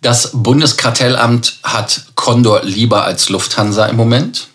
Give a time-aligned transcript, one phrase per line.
[0.00, 4.48] Das Bundeskartellamt hat Condor lieber als Lufthansa im Moment.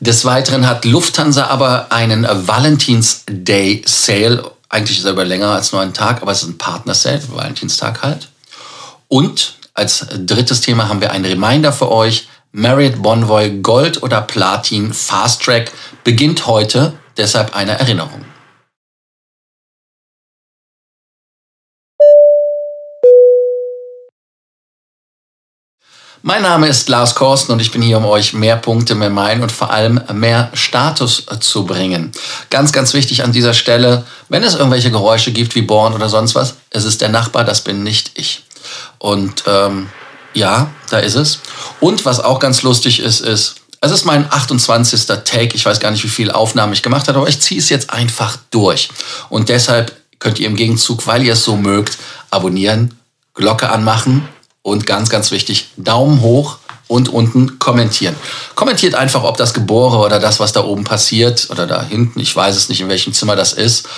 [0.00, 4.50] Des Weiteren hat Lufthansa aber einen Valentins Day Sale.
[4.68, 8.02] Eigentlich ist er über länger als nur einen Tag, aber es ist ein Partner-Sale, Valentinstag
[8.02, 8.28] halt.
[9.08, 12.28] Und als drittes Thema haben wir einen Reminder für euch.
[12.52, 15.70] Marriott Bonvoy Gold oder Platin Fast Track
[16.02, 18.24] beginnt heute, deshalb eine Erinnerung.
[26.22, 29.40] Mein Name ist Lars Korsten und ich bin hier, um euch mehr Punkte, mehr Meilen
[29.40, 32.10] und vor allem mehr Status zu bringen.
[32.50, 36.34] Ganz, ganz wichtig an dieser Stelle, wenn es irgendwelche Geräusche gibt wie Bohren oder sonst
[36.34, 38.42] was, es ist der Nachbar, das bin nicht ich.
[38.98, 39.90] Und ähm,
[40.34, 41.38] ja, da ist es.
[41.78, 45.06] Und was auch ganz lustig ist, ist, es ist mein 28.
[45.24, 45.54] Take.
[45.54, 47.90] Ich weiß gar nicht, wie viel Aufnahmen ich gemacht habe, aber ich ziehe es jetzt
[47.90, 48.88] einfach durch.
[49.28, 51.96] Und deshalb könnt ihr im Gegenzug, weil ihr es so mögt,
[52.30, 52.98] abonnieren,
[53.34, 54.28] Glocke anmachen
[54.68, 58.16] und ganz, ganz wichtig, Daumen hoch und unten kommentieren.
[58.54, 62.34] Kommentiert einfach, ob das Gebore oder das, was da oben passiert oder da hinten, ich
[62.34, 63.88] weiß es nicht, in welchem Zimmer das ist,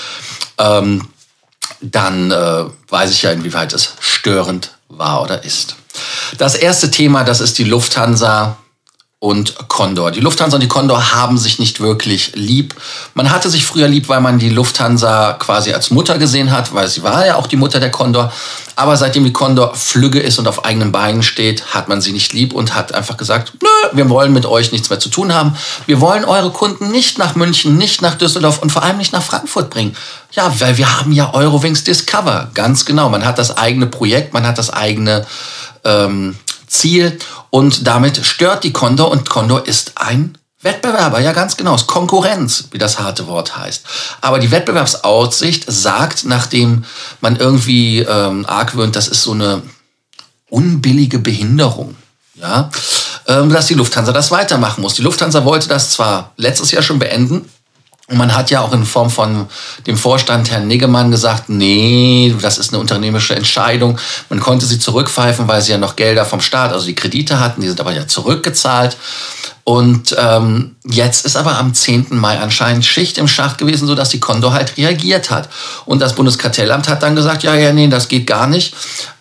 [0.59, 1.09] ähm,
[1.81, 5.77] dann äh, weiß ich ja, inwieweit es störend war oder ist.
[6.37, 8.59] Das erste Thema, das ist die Lufthansa
[9.23, 10.11] und Condor.
[10.11, 12.75] Die Lufthansa und die Condor haben sich nicht wirklich lieb.
[13.13, 16.89] Man hatte sich früher lieb, weil man die Lufthansa quasi als Mutter gesehen hat, weil
[16.89, 18.33] sie war ja auch die Mutter der Condor.
[18.77, 22.33] Aber seitdem die Condor flügge ist und auf eigenen Beinen steht, hat man sie nicht
[22.33, 25.55] lieb und hat einfach gesagt, nö, wir wollen mit euch nichts mehr zu tun haben.
[25.85, 29.23] Wir wollen eure Kunden nicht nach München, nicht nach Düsseldorf und vor allem nicht nach
[29.23, 29.95] Frankfurt bringen.
[30.33, 32.51] Ja, weil wir haben ja Eurowings Discover.
[32.55, 33.11] Ganz genau.
[33.11, 35.27] Man hat das eigene Projekt, man hat das eigene
[35.85, 36.37] ähm,
[36.71, 37.19] Ziel
[37.51, 42.69] und damit stört die Condor und Condor ist ein Wettbewerber, ja ganz genau, ist Konkurrenz,
[42.71, 43.83] wie das harte Wort heißt.
[44.21, 46.85] Aber die Wettbewerbsaussicht sagt, nachdem
[47.21, 49.63] man irgendwie ähm, argwöhnt, das ist so eine
[50.51, 51.97] unbillige Behinderung,
[52.35, 52.71] ja,
[53.27, 54.95] ähm, dass die Lufthansa das weitermachen muss.
[54.95, 57.49] Die Lufthansa wollte das zwar letztes Jahr schon beenden,
[58.11, 59.47] und man hat ja auch in Form von
[59.87, 63.99] dem Vorstand Herrn Niggemann gesagt, nee, das ist eine unternehmerische Entscheidung.
[64.29, 67.61] Man konnte sie zurückpfeifen, weil sie ja noch Gelder vom Staat, also die Kredite hatten,
[67.61, 68.97] die sind aber ja zurückgezahlt.
[69.71, 72.07] Und ähm, jetzt ist aber am 10.
[72.11, 75.49] Mai anscheinend Schicht im Schacht gewesen, sodass die Condor halt reagiert hat.
[75.85, 78.75] Und das Bundeskartellamt hat dann gesagt, ja, ja, nee, das geht gar nicht.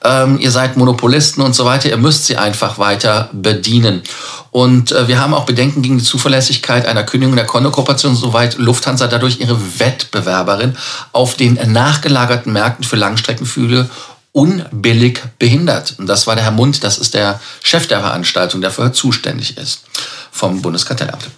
[0.04, 4.02] Ähm, ihr seid Monopolisten und so weiter, ihr müsst sie einfach weiter bedienen.
[4.50, 9.06] Und äh, wir haben auch Bedenken gegen die Zuverlässigkeit einer Kündigung der Condor-Kooperation, soweit Lufthansa
[9.06, 10.76] dadurch ihre Wettbewerberin
[11.12, 13.88] auf den nachgelagerten Märkten für Langstreckenflüge
[14.32, 15.96] unbillig behindert.
[15.98, 19.58] Und das war der Herr Mund, das ist der Chef der Veranstaltung, der für zuständig
[19.58, 19.84] ist
[20.32, 21.30] vom Bundeskartellamt.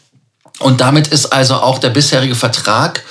[0.59, 3.03] Und damit ist also auch der bisherige Vertrag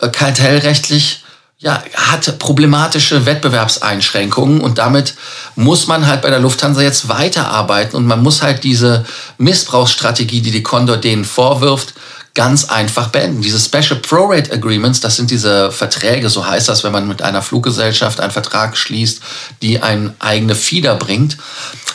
[0.00, 1.24] äh, kartellrechtlich
[1.58, 5.14] ja, hat problematische Wettbewerbseinschränkungen und damit
[5.54, 9.04] muss man halt bei der Lufthansa jetzt weiterarbeiten und man muss halt diese
[9.38, 11.94] Missbrauchsstrategie, die die Condor denen vorwirft,
[12.34, 13.42] ganz einfach beenden.
[13.42, 17.42] Diese Special Pro-Rate Agreements, das sind diese Verträge, so heißt das, wenn man mit einer
[17.42, 19.20] Fluggesellschaft einen Vertrag schließt,
[19.62, 21.38] die ein eigene Fieder bringt.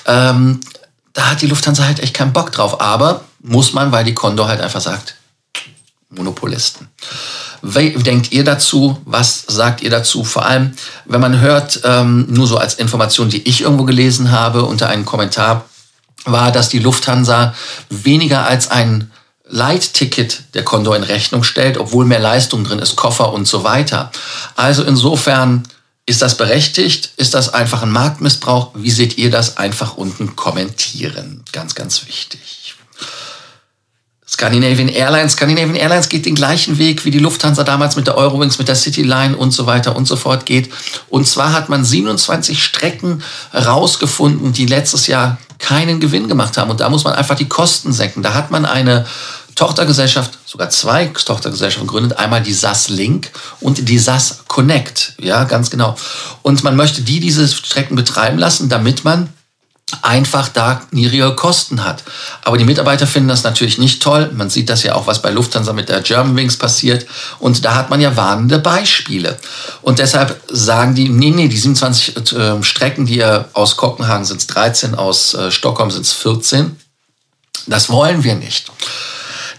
[0.06, 0.62] Ähm,
[1.14, 2.80] da hat die Lufthansa halt echt keinen Bock drauf.
[2.80, 5.16] Aber muss man, weil die Condor halt einfach sagt,
[6.10, 6.88] Monopolisten.
[7.62, 9.00] Wie denkt ihr dazu?
[9.06, 10.24] Was sagt ihr dazu?
[10.24, 10.74] Vor allem,
[11.06, 15.06] wenn man hört, ähm, nur so als Information, die ich irgendwo gelesen habe, unter einem
[15.06, 15.66] Kommentar,
[16.26, 17.54] war, dass die Lufthansa
[17.90, 19.12] weniger als ein
[19.50, 24.12] Leitticket der Condor in Rechnung stellt, obwohl mehr Leistung drin ist, Koffer und so weiter.
[24.56, 25.64] Also insofern
[26.06, 27.12] ist das berechtigt?
[27.18, 28.72] Ist das einfach ein Marktmissbrauch?
[28.76, 29.58] Wie seht ihr das?
[29.58, 31.44] Einfach unten kommentieren.
[31.52, 32.76] Ganz, ganz wichtig.
[34.28, 35.34] Scandinavian Airlines.
[35.34, 38.76] Scandinavian Airlines geht den gleichen Weg, wie die Lufthansa damals mit der Eurowings, mit der
[38.76, 40.70] Cityline und so weiter und so fort geht.
[41.10, 43.24] Und zwar hat man 27 Strecken
[43.54, 46.72] rausgefunden, die letztes Jahr keinen Gewinn gemacht haben.
[46.72, 48.24] Und da muss man einfach die Kosten senken.
[48.24, 49.06] Da hat man eine
[49.56, 52.18] Tochtergesellschaft, sogar zwei Tochtergesellschaften gegründet.
[52.18, 53.30] Einmal die SAS Link
[53.60, 55.14] und die SAS Connect.
[55.20, 55.96] Ja, ganz genau.
[56.42, 59.30] Und man möchte die diese Strecken betreiben lassen, damit man
[60.02, 62.04] einfach da niedrigere Kosten hat.
[62.44, 64.32] Aber die Mitarbeiter finden das natürlich nicht toll.
[64.34, 67.06] Man sieht das ja auch, was bei Lufthansa mit der Germanwings passiert.
[67.40, 69.38] Und da hat man ja warnende Beispiele.
[69.82, 74.48] Und deshalb sagen die, nee, nee, die 27 äh, Strecken, die aus Kopenhagen sind es
[74.48, 76.78] 13, aus äh, Stockholm sind es 14.
[77.68, 78.72] Das wollen wir nicht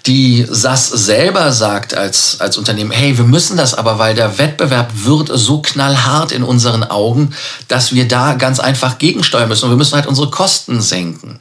[0.06, 4.90] die SAS selber sagt als, als Unternehmen, hey, wir müssen das aber, weil der Wettbewerb
[4.94, 7.34] wird so knallhart in unseren Augen,
[7.68, 11.38] dass wir da ganz einfach gegensteuern müssen und wir müssen halt unsere Kosten senken.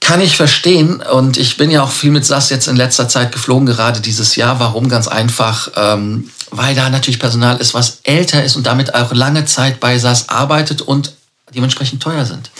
[0.00, 3.32] Kann ich verstehen und ich bin ja auch viel mit SAS jetzt in letzter Zeit
[3.32, 4.58] geflogen, gerade dieses Jahr.
[4.58, 4.88] Warum?
[4.88, 9.44] Ganz einfach, ähm, weil da natürlich Personal ist, was älter ist und damit auch lange
[9.44, 11.12] Zeit bei SAS arbeitet und
[11.54, 12.50] dementsprechend teuer sind.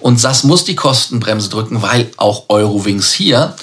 [0.00, 3.54] Und SAS muss die Kostenbremse drücken, weil auch Eurowings hier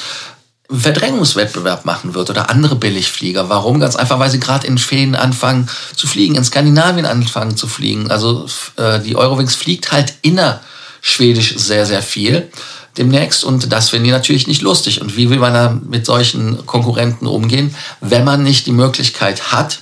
[0.70, 3.48] Verdrängungswettbewerb machen wird oder andere Billigflieger.
[3.48, 3.80] Warum?
[3.80, 8.12] Ganz einfach, weil sie gerade in Schweden anfangen zu fliegen, in Skandinavien anfangen zu fliegen.
[8.12, 12.50] Also äh, die Eurowings fliegt halt innerschwedisch sehr, sehr viel
[12.98, 15.02] demnächst und das finden die natürlich nicht lustig.
[15.02, 19.80] Und wie will man da mit solchen Konkurrenten umgehen, wenn man nicht die Möglichkeit hat,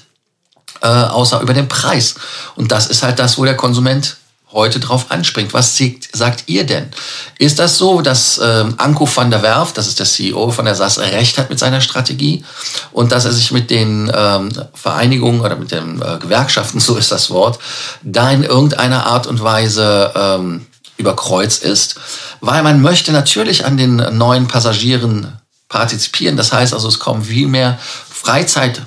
[0.81, 2.15] äh, außer über den Preis.
[2.55, 4.17] Und das ist halt das, wo der Konsument
[4.55, 5.53] heute drauf anspringt.
[5.53, 5.79] Was
[6.13, 6.89] sagt ihr denn?
[7.37, 10.73] Ist das so, dass ähm, Anko van der Werf, das ist der CEO von der
[10.73, 12.43] SAS, recht hat mit seiner Strategie
[12.91, 17.11] und dass er sich mit den ähm, Vereinigungen oder mit den äh, Gewerkschaften, so ist
[17.11, 17.59] das Wort,
[18.01, 20.65] da in irgendeiner Art und Weise ähm,
[20.97, 21.95] überkreuzt ist?
[22.39, 25.37] Weil man möchte natürlich an den neuen Passagieren
[25.67, 26.37] partizipieren.
[26.37, 27.77] Das heißt also, es kommen viel mehr
[28.09, 28.81] Freizeit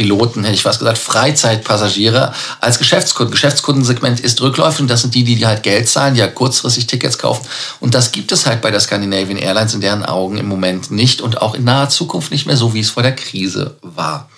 [0.00, 3.32] Piloten, hätte ich fast gesagt, Freizeitpassagiere als Geschäftskunden.
[3.32, 7.18] Geschäftskundensegment ist rückläufig und das sind die, die halt Geld zahlen, die halt kurzfristig Tickets
[7.18, 7.46] kaufen.
[7.80, 11.20] Und das gibt es halt bei der Scandinavian Airlines in deren Augen im Moment nicht
[11.20, 14.30] und auch in naher Zukunft nicht mehr so, wie es vor der Krise war.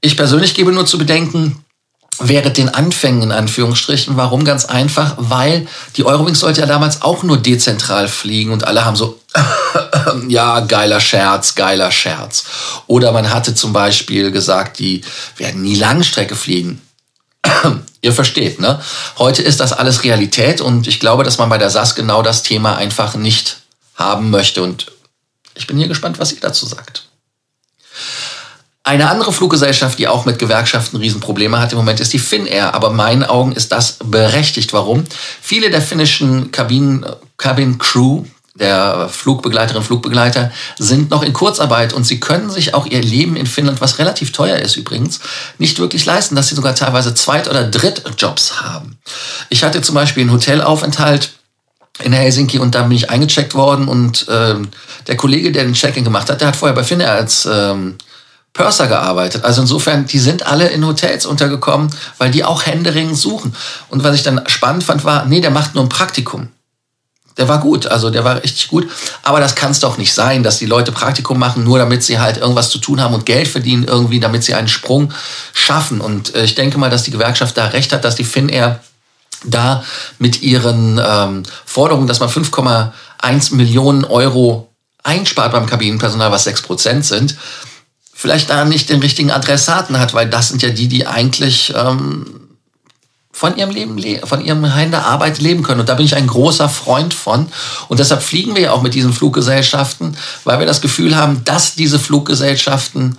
[0.00, 1.62] Ich persönlich gebe nur zu bedenken,
[2.18, 4.16] während den Anfängen in Anführungsstrichen.
[4.16, 4.44] Warum?
[4.44, 5.66] Ganz einfach, weil
[5.96, 9.20] die Eurowings sollte ja damals auch nur dezentral fliegen und alle haben so,
[10.28, 12.44] ja, geiler Scherz, geiler Scherz.
[12.86, 15.02] Oder man hatte zum Beispiel gesagt, die
[15.36, 16.80] werden nie Langstrecke fliegen.
[18.02, 18.80] Ihr versteht, ne?
[19.18, 22.42] Heute ist das alles Realität und ich glaube, dass man bei der SAS genau das
[22.42, 23.58] Thema einfach nicht
[23.94, 24.92] haben möchte und
[25.54, 27.04] ich bin hier gespannt, was ihr dazu sagt.
[28.86, 32.72] Eine andere Fluggesellschaft, die auch mit Gewerkschaften Riesenprobleme hat im Moment, ist die Finnair.
[32.72, 34.72] Aber in meinen Augen ist das berechtigt.
[34.72, 35.02] Warum?
[35.42, 37.04] Viele der finnischen Kabinen,
[37.36, 38.22] Cabin Crew,
[38.54, 43.48] der Flugbegleiterinnen Flugbegleiter sind noch in Kurzarbeit und sie können sich auch ihr Leben in
[43.48, 45.18] Finnland, was relativ teuer ist übrigens,
[45.58, 48.98] nicht wirklich leisten, dass sie sogar teilweise Zweit- oder Drittjobs haben.
[49.48, 51.32] Ich hatte zum Beispiel einen Hotelaufenthalt
[52.04, 54.68] in Helsinki und da bin ich eingecheckt worden und ähm,
[55.08, 57.96] der Kollege, der den Check-in gemacht hat, der hat vorher bei Finnair als ähm,
[58.56, 59.44] Purser gearbeitet.
[59.44, 63.54] Also insofern, die sind alle in Hotels untergekommen, weil die auch Händering suchen.
[63.90, 66.48] Und was ich dann spannend fand, war, nee, der macht nur ein Praktikum.
[67.36, 68.88] Der war gut, also der war richtig gut.
[69.22, 72.18] Aber das kann es doch nicht sein, dass die Leute Praktikum machen, nur damit sie
[72.18, 75.12] halt irgendwas zu tun haben und Geld verdienen irgendwie, damit sie einen Sprung
[75.52, 76.00] schaffen.
[76.00, 78.80] Und äh, ich denke mal, dass die Gewerkschaft da recht hat, dass die Finnair
[79.44, 79.84] da
[80.18, 84.72] mit ihren ähm, Forderungen, dass man 5,1 Millionen Euro
[85.02, 87.36] einspart beim Kabinenpersonal, was 6 Prozent sind,
[88.16, 92.24] vielleicht da nicht den richtigen Adressaten hat, weil das sind ja die, die eigentlich ähm,
[93.30, 95.80] von ihrem Leben, von ihrem Heim der Arbeit leben können.
[95.80, 97.48] Und da bin ich ein großer Freund von.
[97.88, 101.74] Und deshalb fliegen wir ja auch mit diesen Fluggesellschaften, weil wir das Gefühl haben, dass
[101.74, 103.18] diese Fluggesellschaften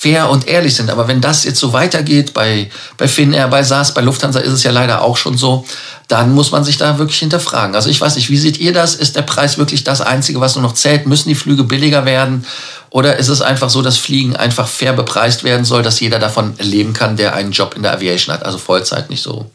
[0.00, 0.90] fair und ehrlich sind.
[0.90, 4.62] Aber wenn das jetzt so weitergeht, bei, bei Finnair, bei SAS, bei Lufthansa ist es
[4.62, 5.64] ja leider auch schon so,
[6.06, 7.74] dann muss man sich da wirklich hinterfragen.
[7.74, 8.94] Also ich weiß nicht, wie seht ihr das?
[8.94, 11.06] Ist der Preis wirklich das Einzige, was nur noch zählt?
[11.06, 12.46] Müssen die Flüge billiger werden?
[12.90, 16.54] Oder ist es einfach so, dass Fliegen einfach fair bepreist werden soll, dass jeder davon
[16.60, 18.46] leben kann, der einen Job in der Aviation hat?
[18.46, 19.50] Also Vollzeit, nicht so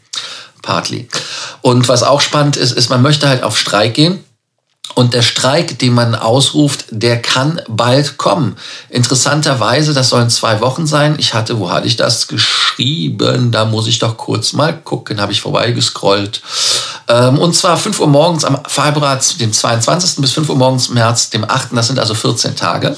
[0.60, 1.08] partly.
[1.62, 4.22] Und was auch spannend ist, ist, man möchte halt auf Streik gehen.
[4.94, 8.56] Und der Streik, den man ausruft, der kann bald kommen.
[8.90, 11.16] Interessanterweise, das sollen zwei Wochen sein.
[11.18, 13.50] Ich hatte, wo hatte ich das geschrieben?
[13.50, 16.42] Da muss ich doch kurz mal gucken, habe ich vorbeigescrollt.
[17.08, 20.20] Ähm, und zwar 5 Uhr morgens am Februar, dem 22.
[20.20, 21.70] bis 5 Uhr morgens März, dem 8.
[21.72, 22.96] Das sind also 14 Tage.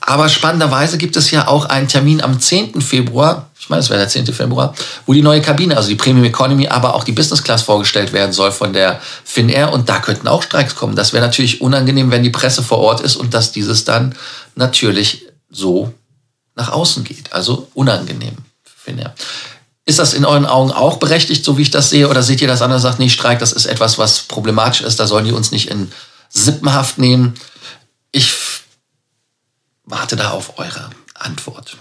[0.00, 2.80] Aber spannenderweise gibt es ja auch einen Termin am 10.
[2.80, 4.26] Februar, ich meine, es wäre der 10.
[4.26, 4.74] Februar,
[5.06, 8.32] wo die neue Kabine, also die Premium Economy, aber auch die Business Class vorgestellt werden
[8.32, 9.72] soll von der Finnair.
[9.72, 10.96] Und da könnten auch Streiks kommen.
[10.96, 14.16] Das wäre natürlich unangenehm, wenn die Presse vor Ort ist und dass dieses dann
[14.56, 15.94] natürlich so
[16.56, 17.32] nach außen geht.
[17.32, 19.14] Also unangenehm, Finnair.
[19.84, 22.08] Ist das in euren Augen auch berechtigt, so wie ich das sehe?
[22.08, 22.82] Oder seht ihr das anders?
[22.82, 24.98] Sagt, nee, Streik, das ist etwas, was problematisch ist.
[24.98, 25.92] Da sollen die uns nicht in
[26.30, 27.34] Sippenhaft nehmen.
[28.10, 28.32] Ich
[29.84, 31.76] warte da auf eure Antwort.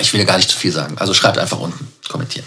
[0.00, 0.96] Ich will gar nicht zu viel sagen.
[0.98, 2.46] Also schreibt einfach unten, kommentieren.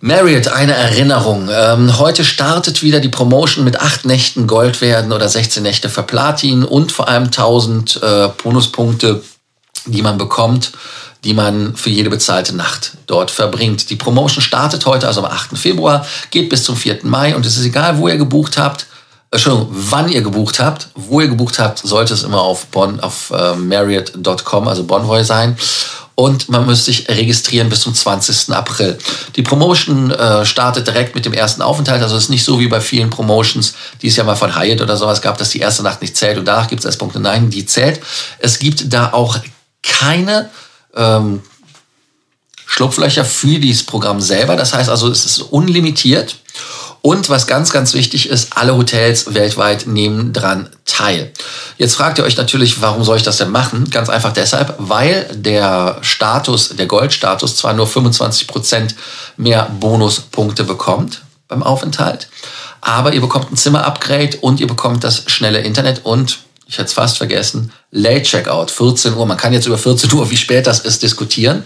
[0.00, 1.48] Marriott, eine Erinnerung.
[1.50, 6.04] Ähm, heute startet wieder die Promotion mit acht Nächten Gold werden oder 16 Nächte für
[6.04, 9.22] Platin und vor allem 1000 äh, Bonuspunkte,
[9.86, 10.70] die man bekommt,
[11.24, 13.90] die man für jede bezahlte Nacht dort verbringt.
[13.90, 15.58] Die Promotion startet heute, also am 8.
[15.58, 17.00] Februar, geht bis zum 4.
[17.02, 18.86] Mai und es ist egal, wo ihr gebucht habt.
[19.32, 23.30] Entschuldigung, wann ihr gebucht habt, wo ihr gebucht habt, sollte es immer auf Bonn, auf
[23.30, 25.56] äh, Marriott.com, also Bonvoy sein.
[26.18, 28.52] Und man muss sich registrieren bis zum 20.
[28.52, 28.98] April.
[29.36, 32.02] Die Promotion äh, startet direkt mit dem ersten Aufenthalt.
[32.02, 34.80] Also es ist nicht so wie bei vielen Promotions, die es ja mal von Hyatt
[34.80, 37.20] oder sowas gab, dass die erste Nacht nicht zählt und danach gibt es erst Punkte.
[37.20, 38.00] Nein, die zählt.
[38.40, 39.38] Es gibt da auch
[39.84, 40.50] keine
[40.96, 41.40] ähm,
[42.66, 44.56] Schlupflöcher für dieses Programm selber.
[44.56, 46.34] Das heißt also, es ist unlimitiert.
[47.00, 51.32] Und was ganz, ganz wichtig ist, alle Hotels weltweit nehmen dran teil.
[51.76, 53.88] Jetzt fragt ihr euch natürlich, warum soll ich das denn machen?
[53.90, 58.94] Ganz einfach deshalb, weil der Status, der Goldstatus zwar nur 25 Prozent
[59.36, 62.28] mehr Bonuspunkte bekommt beim Aufenthalt,
[62.80, 66.92] aber ihr bekommt ein Zimmer-Upgrade und ihr bekommt das schnelle Internet und ich hätte es
[66.92, 69.24] fast vergessen, Late Checkout, 14 Uhr.
[69.24, 71.64] Man kann jetzt über 14 Uhr, wie spät das ist, diskutieren.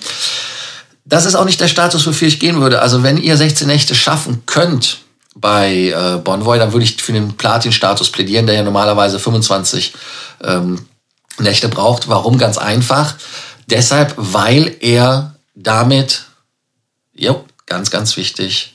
[1.04, 2.80] Das ist auch nicht der Status, wofür ich gehen würde.
[2.80, 4.98] Also wenn ihr 16 Nächte schaffen könnt
[5.34, 9.94] bei äh, Bonvoy, dann würde ich für den Platin-Status plädieren, der ja normalerweise 25
[10.44, 10.86] ähm,
[11.38, 12.08] Nächte braucht.
[12.08, 12.38] Warum?
[12.38, 13.14] Ganz einfach.
[13.66, 16.26] Deshalb, weil er damit,
[17.14, 18.74] jo, ganz, ganz wichtig,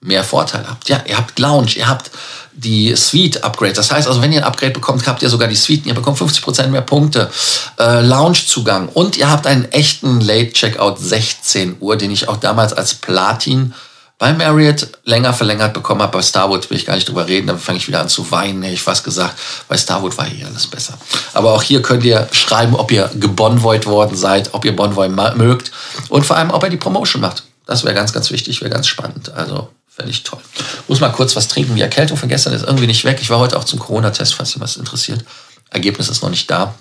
[0.00, 0.88] mehr Vorteile habt.
[0.88, 2.10] Ja, ihr habt Lounge, ihr habt
[2.52, 3.74] die Suite-Upgrade.
[3.74, 5.86] Das heißt also, wenn ihr ein Upgrade bekommt, habt ihr sogar die Suite.
[5.86, 7.30] Ihr bekommt 50% mehr Punkte,
[7.78, 12.94] äh, Lounge-Zugang und ihr habt einen echten Late-Checkout 16 Uhr, den ich auch damals als
[12.94, 13.74] Platin
[14.20, 16.12] bei Marriott länger verlängert bekommen habe.
[16.12, 18.62] Bei Starwood will ich gar nicht drüber reden, dann fange ich wieder an zu weinen,
[18.62, 19.34] hätte ich fast gesagt.
[19.66, 20.96] Bei Starwood war hier alles besser.
[21.32, 25.72] Aber auch hier könnt ihr schreiben, ob ihr gebonvoid worden seid, ob ihr Bonvoy mögt
[26.10, 27.44] und vor allem, ob ihr die Promotion macht.
[27.64, 29.32] Das wäre ganz, ganz wichtig, wäre ganz spannend.
[29.32, 30.40] Also Fände ich toll.
[30.86, 31.74] Muss mal kurz was trinken.
[31.74, 33.18] Die Erkältung von gestern ist irgendwie nicht weg.
[33.20, 35.24] Ich war heute auch zum Corona-Test, falls was interessiert.
[35.70, 36.74] Ergebnis ist noch nicht da.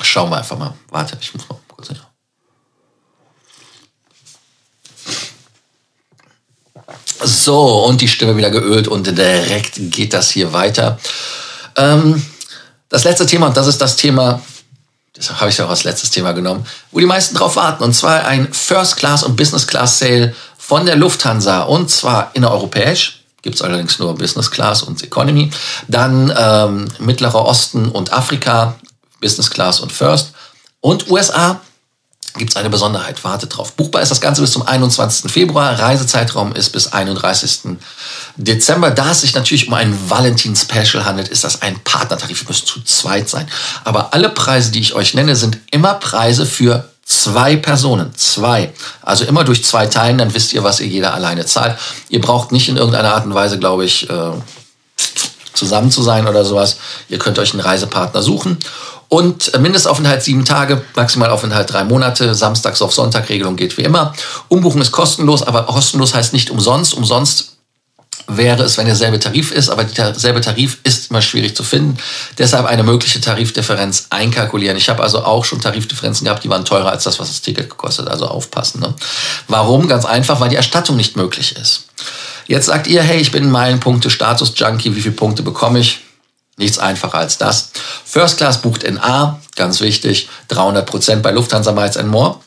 [0.00, 0.72] Schauen wir einfach mal.
[0.90, 1.98] Warte, ich muss mal kurz hin.
[7.20, 10.98] So, und die Stimme wieder geölt und direkt geht das hier weiter.
[11.76, 12.24] Ähm,
[12.88, 14.40] das letzte Thema, und das ist das Thema,
[15.16, 17.92] deshalb habe ich es auch als letztes Thema genommen, wo die meisten drauf warten, und
[17.92, 23.24] zwar ein First Class und Business Class Sale von der Lufthansa und zwar innereuropäisch.
[23.42, 25.50] Gibt es allerdings nur Business Class und Economy.
[25.86, 28.74] Dann ähm, Mittlerer Osten und Afrika,
[29.20, 30.32] Business Class und First.
[30.80, 31.60] Und USA
[32.34, 33.24] gibt es eine Besonderheit.
[33.24, 33.72] Wartet drauf.
[33.72, 35.30] Buchbar ist das Ganze bis zum 21.
[35.30, 35.78] Februar.
[35.78, 37.76] Reisezeitraum ist bis 31.
[38.36, 38.90] Dezember.
[38.90, 42.42] Da es sich natürlich um einen Valentin-Special handelt, ist das ein Partnertarif.
[42.42, 43.48] Ihr müsst zu zweit sein.
[43.84, 48.70] Aber alle Preise, die ich euch nenne, sind immer Preise für Zwei Personen, zwei.
[49.00, 51.78] Also immer durch zwei teilen, dann wisst ihr, was ihr jeder alleine zahlt.
[52.10, 54.32] Ihr braucht nicht in irgendeiner Art und Weise, glaube ich, äh,
[55.54, 56.76] zusammen zu sein oder sowas.
[57.08, 58.58] Ihr könnt euch einen Reisepartner suchen.
[59.08, 64.12] Und Mindestaufenthalt sieben Tage, Maximalaufenthalt drei Monate, Samstags auf Sonntag Regelung geht wie immer.
[64.48, 66.92] Umbuchen ist kostenlos, aber kostenlos heißt nicht umsonst.
[66.92, 67.56] Umsonst
[68.26, 71.96] wäre es, wenn derselbe Tarif ist, aber derselbe Tarif ist immer schwierig zu finden.
[72.36, 74.76] Deshalb eine mögliche Tarifdifferenz einkalkulieren.
[74.76, 77.70] Ich habe also auch schon Tarifdifferenzen gehabt, die waren teurer als das, was das Ticket
[77.70, 78.08] gekostet.
[78.08, 78.80] Also aufpassen.
[78.80, 78.94] Ne?
[79.48, 79.88] Warum?
[79.88, 81.86] Ganz einfach, weil die Erstattung nicht möglich ist.
[82.46, 86.00] Jetzt sagt ihr, hey, ich bin Meilenpunkte-Status-Junkie, wie viele Punkte bekomme ich?
[86.58, 87.70] Nichts einfacher als das.
[88.04, 92.40] First Class bucht in A, ganz wichtig, 300 Prozent bei Lufthansa Miles More.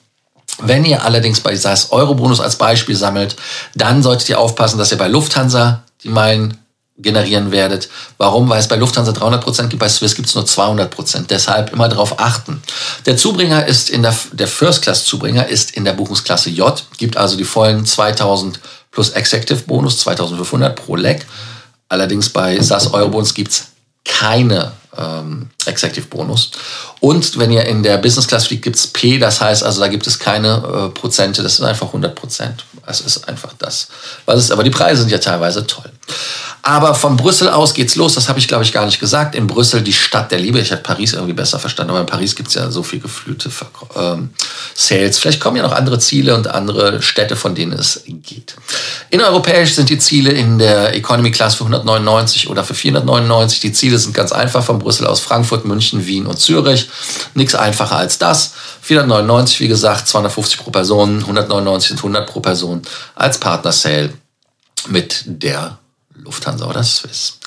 [0.59, 3.37] Wenn ihr allerdings bei SAS Eurobonus als Beispiel sammelt,
[3.73, 6.57] dann solltet ihr aufpassen, dass ihr bei Lufthansa die Meilen
[6.97, 7.89] generieren werdet.
[8.17, 8.49] Warum?
[8.49, 11.27] Weil es bei Lufthansa 300% gibt, bei Swiss gibt es nur 200%.
[11.29, 12.61] Deshalb immer darauf achten.
[13.05, 17.45] Der Zubringer ist in der, der First-Class-Zubringer ist in der Buchungsklasse J, gibt also die
[17.45, 18.59] vollen 2000
[18.91, 21.25] plus Executive Bonus, 2500 pro Leg.
[21.87, 23.70] Allerdings bei SAS Eurobonus gibt es
[24.05, 26.51] keine ähm, Executive Bonus.
[27.00, 29.88] Und wenn ihr in der Business Class fliegt, gibt es P, das heißt also, da
[29.88, 32.65] gibt es keine äh, Prozente, das sind einfach 100 Prozent.
[32.86, 33.88] Es ist einfach das.
[34.25, 35.91] Was ist, aber die Preise sind ja teilweise toll.
[36.63, 39.33] Aber von Brüssel aus geht's los, das habe ich glaube ich gar nicht gesagt.
[39.33, 40.59] In Brüssel die Stadt der Liebe.
[40.59, 43.49] Ich habe Paris irgendwie besser verstanden, aber in Paris gibt's ja so viel geflühte
[43.95, 44.29] ähm,
[44.75, 45.17] Sales.
[45.17, 48.55] Vielleicht kommen ja noch andere Ziele und andere Städte, von denen es geht.
[49.09, 53.59] Innereuropäisch sind die Ziele in der Economy Class für 199 oder für 499.
[53.59, 56.89] Die Ziele sind ganz einfach von Brüssel aus Frankfurt, München, Wien und Zürich.
[57.33, 58.53] Nichts einfacher als das.
[58.81, 62.81] 499, wie gesagt, 250 pro Person, 199 sind 100 pro Person
[63.15, 64.11] als Partner-Sale
[64.89, 65.77] mit der
[66.15, 67.39] Lufthansa oder Swiss.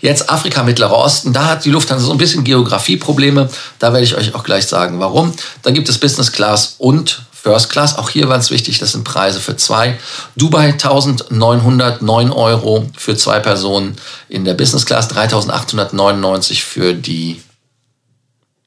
[0.00, 3.48] Jetzt Afrika, Mittlerer Osten, da hat die Lufthansa so ein bisschen Geografieprobleme.
[3.78, 5.32] Da werde ich euch auch gleich sagen, warum.
[5.62, 7.96] Da gibt es Business Class und First Class.
[7.96, 9.98] Auch hier war es wichtig, das sind Preise für zwei.
[10.36, 13.96] Dubai 1909 Euro für zwei Personen
[14.28, 17.40] in der Business Class, 3899 für die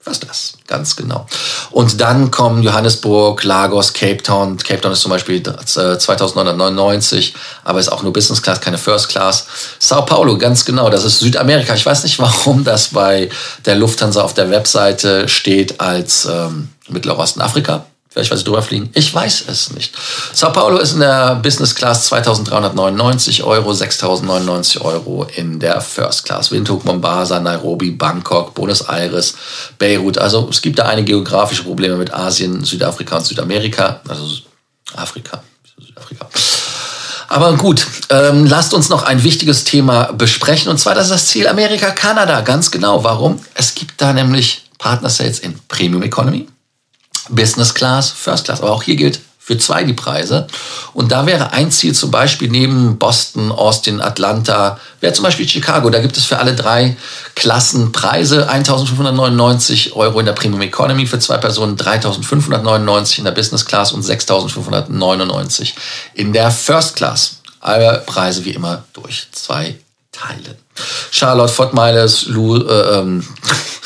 [0.05, 0.53] was das?
[0.67, 1.25] Ganz genau.
[1.71, 4.57] Und dann kommen Johannesburg, Lagos, Cape Town.
[4.57, 9.09] Cape Town ist zum Beispiel 2999, äh, aber ist auch nur Business Class, keine First
[9.09, 9.45] Class.
[9.79, 11.73] Sao Paulo, ganz genau, das ist Südamerika.
[11.73, 13.29] Ich weiß nicht, warum das bei
[13.65, 17.85] der Lufthansa auf der Webseite steht als ähm, Mittlerer Osten Afrika.
[18.13, 18.91] Vielleicht, weil sie drüber fliegen.
[18.93, 19.95] Ich weiß es nicht.
[20.33, 26.51] Sao Paulo ist in der Business Class 2399 Euro, 6099 Euro in der First Class.
[26.51, 29.33] Windhoek, Mombasa, Nairobi, Bangkok, Buenos Aires,
[29.79, 30.19] Beirut.
[30.19, 34.01] Also es gibt da einige geografische Probleme mit Asien, Südafrika und Südamerika.
[34.07, 34.27] Also
[34.95, 35.41] Afrika.
[35.83, 36.29] Südafrika.
[37.29, 40.69] Aber gut, ähm, lasst uns noch ein wichtiges Thema besprechen.
[40.69, 42.41] Und zwar das ist das Ziel Amerika, Kanada.
[42.41, 43.03] Ganz genau.
[43.03, 43.43] Warum?
[43.55, 46.47] Es gibt da nämlich Partner Sales in Premium Economy,
[47.29, 48.61] Business Class, First Class.
[48.61, 50.47] Aber auch hier gilt für zwei die Preise.
[50.93, 55.89] Und da wäre ein Ziel zum Beispiel neben Boston, Austin, Atlanta, wäre zum Beispiel Chicago.
[55.89, 56.95] Da gibt es für alle drei
[57.35, 58.49] Klassen Preise.
[58.49, 64.05] 1.599 Euro in der Premium Economy für zwei Personen, 3.599 in der Business Class und
[64.05, 65.73] 6.599
[66.13, 67.39] in der First Class.
[67.59, 69.75] Alle Preise wie immer durch zwei
[70.13, 70.57] Teile.
[71.11, 73.27] Charlotte, Fort Myers, Lou, äh, ähm,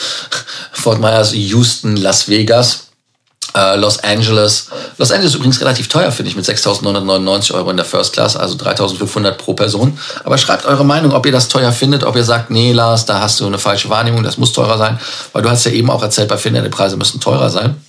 [0.72, 2.87] Fort Myers, Houston, Las Vegas.
[3.58, 4.68] Äh, Los Angeles.
[5.00, 8.38] Los Angeles ist übrigens relativ teuer, finde ich, mit 6.999 Euro in der First Class,
[8.38, 9.98] also 3.500 pro Person.
[10.24, 13.20] Aber schreibt eure Meinung, ob ihr das teuer findet, ob ihr sagt, nee, Lars, da
[13.20, 15.00] hast du eine falsche Wahrnehmung, das muss teurer sein.
[15.34, 17.82] Weil du hast ja eben auch erzählt, bei Finder, die Preise müssen teurer sein.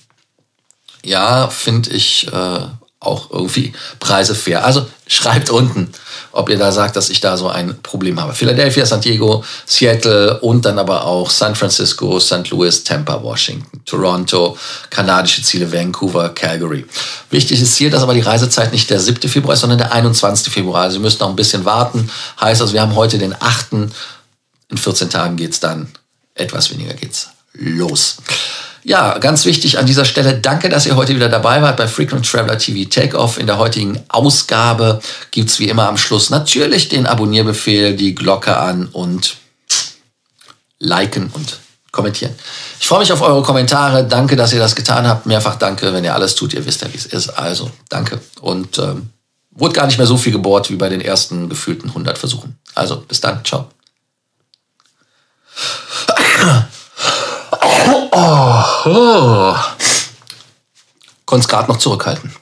[1.05, 2.59] Ja, finde ich äh,
[3.01, 4.65] auch irgendwie Preise fair.
[4.65, 5.89] Also schreibt unten,
[6.33, 8.33] ob ihr da sagt, dass ich da so ein Problem habe.
[8.33, 12.49] Philadelphia, San Diego, Seattle und dann aber auch San Francisco, St.
[12.49, 14.57] Louis, Tampa, Washington, Toronto,
[14.89, 16.85] kanadische Ziele, Vancouver, Calgary.
[17.29, 19.29] Wichtig ist hier, dass aber die Reisezeit nicht der 7.
[19.29, 20.51] Februar ist, sondern der 21.
[20.51, 20.81] Februar.
[20.83, 22.09] Also ihr müsst noch ein bisschen warten.
[22.41, 23.71] Heißt also, wir haben heute den 8.
[24.71, 25.91] In 14 Tagen geht's dann,
[26.35, 28.17] etwas weniger geht's los.
[28.83, 32.29] Ja, ganz wichtig an dieser Stelle, danke, dass ihr heute wieder dabei wart bei Frequent
[32.29, 33.37] Traveler TV Takeoff.
[33.37, 38.87] In der heutigen Ausgabe gibt's wie immer am Schluss natürlich den Abonnierbefehl, die Glocke an
[38.87, 39.37] und
[40.79, 41.59] liken und
[41.91, 42.33] kommentieren.
[42.79, 44.05] Ich freue mich auf eure Kommentare.
[44.05, 45.25] Danke, dass ihr das getan habt.
[45.25, 46.53] Mehrfach danke, wenn ihr alles tut.
[46.53, 47.29] Ihr wisst ja, wie es ist.
[47.29, 48.21] Also, danke.
[48.41, 49.09] Und ähm,
[49.51, 52.57] wurde gar nicht mehr so viel gebohrt wie bei den ersten gefühlten 100 Versuchen.
[52.75, 53.43] Also, bis dann.
[53.43, 53.69] Ciao.
[58.11, 59.55] Oh, oh.
[61.25, 62.33] Konnte es gerade noch zurückhalten.